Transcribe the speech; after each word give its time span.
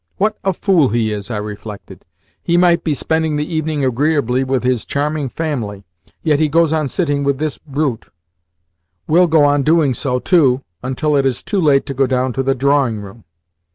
"What 0.17 0.35
a 0.43 0.51
fool 0.51 0.89
he 0.89 1.11
is!" 1.13 1.29
I 1.29 1.37
reflected. 1.37 2.05
"He 2.41 2.57
might 2.57 2.83
be 2.83 2.95
spending 2.95 3.35
the 3.35 3.45
evening 3.45 3.85
agreeably 3.85 4.43
with 4.43 4.63
his 4.63 4.83
charming 4.83 5.29
family, 5.29 5.85
yet 6.23 6.39
he 6.39 6.49
goes 6.49 6.73
on 6.73 6.87
sitting 6.87 7.23
with 7.23 7.37
this 7.37 7.59
brute! 7.59 8.09
will 9.05 9.27
go 9.27 9.43
on 9.43 9.61
doing 9.61 9.93
so, 9.93 10.17
too, 10.17 10.63
until 10.81 11.15
it 11.15 11.27
is 11.27 11.43
too 11.43 11.61
late 11.61 11.85
to 11.85 11.93
go 11.93 12.07
down 12.07 12.33
to 12.33 12.41
the 12.41 12.55
drawing 12.55 12.99
room!" 12.99 13.25